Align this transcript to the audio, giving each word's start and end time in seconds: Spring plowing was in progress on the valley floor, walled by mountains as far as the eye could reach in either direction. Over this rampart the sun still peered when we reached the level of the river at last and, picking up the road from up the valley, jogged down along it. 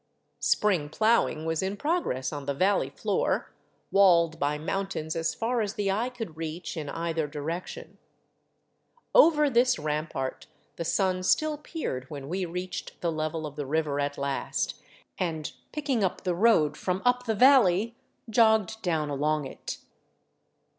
Spring 0.39 0.89
plowing 0.89 1.45
was 1.45 1.61
in 1.61 1.77
progress 1.77 2.33
on 2.33 2.47
the 2.47 2.55
valley 2.55 2.89
floor, 2.89 3.51
walled 3.91 4.39
by 4.39 4.57
mountains 4.57 5.15
as 5.15 5.35
far 5.35 5.61
as 5.61 5.75
the 5.75 5.91
eye 5.91 6.09
could 6.09 6.35
reach 6.37 6.75
in 6.75 6.89
either 6.89 7.27
direction. 7.27 7.99
Over 9.13 9.47
this 9.47 9.77
rampart 9.77 10.47
the 10.75 10.83
sun 10.83 11.21
still 11.21 11.55
peered 11.55 12.09
when 12.09 12.29
we 12.29 12.45
reached 12.47 12.99
the 13.01 13.11
level 13.11 13.45
of 13.45 13.55
the 13.55 13.65
river 13.67 13.99
at 13.99 14.17
last 14.17 14.73
and, 15.19 15.51
picking 15.71 16.03
up 16.03 16.23
the 16.23 16.33
road 16.33 16.75
from 16.75 17.03
up 17.05 17.25
the 17.25 17.35
valley, 17.35 17.95
jogged 18.27 18.81
down 18.81 19.11
along 19.11 19.45
it. 19.45 19.77